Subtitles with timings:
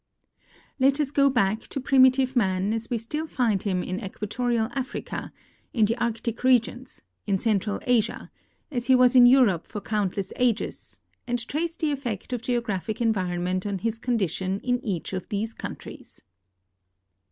[0.79, 4.71] Let us go back to primitive man as we still find him in E.jua torial
[4.73, 5.31] Africa,
[5.73, 8.31] in the Arctic regions, in Central Asia,
[8.71, 11.47] as he was in 164 THE EFFECTS OF GEOGRAPHIC ENVIRONMENT Europe for countless ages, and
[11.47, 16.23] trace the effect of geographic environment on his condition in each of these countries.